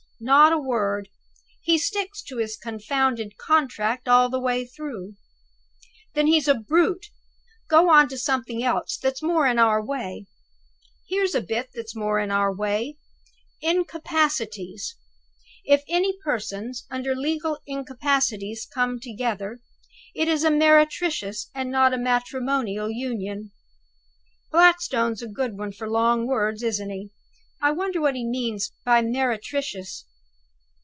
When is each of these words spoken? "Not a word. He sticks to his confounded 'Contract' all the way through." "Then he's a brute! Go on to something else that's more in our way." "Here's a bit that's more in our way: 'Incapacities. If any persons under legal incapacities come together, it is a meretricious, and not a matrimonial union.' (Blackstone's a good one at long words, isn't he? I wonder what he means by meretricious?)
"Not 0.23 0.53
a 0.53 0.57
word. 0.59 1.09
He 1.63 1.79
sticks 1.79 2.21
to 2.25 2.37
his 2.37 2.55
confounded 2.55 3.37
'Contract' 3.39 4.07
all 4.07 4.29
the 4.29 4.39
way 4.39 4.67
through." 4.67 5.15
"Then 6.13 6.27
he's 6.27 6.47
a 6.47 6.53
brute! 6.53 7.07
Go 7.67 7.89
on 7.89 8.07
to 8.09 8.19
something 8.19 8.61
else 8.63 8.99
that's 9.01 9.23
more 9.23 9.47
in 9.47 9.57
our 9.57 9.83
way." 9.83 10.27
"Here's 11.09 11.33
a 11.33 11.41
bit 11.41 11.71
that's 11.73 11.95
more 11.95 12.19
in 12.19 12.29
our 12.29 12.53
way: 12.55 12.97
'Incapacities. 13.63 14.95
If 15.65 15.83
any 15.87 16.15
persons 16.23 16.85
under 16.91 17.15
legal 17.15 17.57
incapacities 17.65 18.67
come 18.71 18.99
together, 18.99 19.57
it 20.13 20.27
is 20.27 20.43
a 20.43 20.51
meretricious, 20.51 21.49
and 21.55 21.71
not 21.71 21.95
a 21.95 21.97
matrimonial 21.97 22.91
union.' 22.91 23.49
(Blackstone's 24.51 25.23
a 25.23 25.27
good 25.27 25.57
one 25.57 25.73
at 25.81 25.89
long 25.89 26.27
words, 26.27 26.61
isn't 26.61 26.91
he? 26.91 27.09
I 27.59 27.71
wonder 27.71 27.99
what 27.99 28.13
he 28.13 28.23
means 28.23 28.71
by 28.85 29.01
meretricious?) 29.01 30.05